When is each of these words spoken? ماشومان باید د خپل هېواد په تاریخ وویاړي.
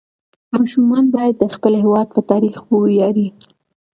ماشومان 0.55 1.05
باید 1.15 1.35
د 1.39 1.43
خپل 1.55 1.73
هېواد 1.83 2.07
په 2.15 2.21
تاریخ 2.31 2.55
وویاړي. 2.71 3.27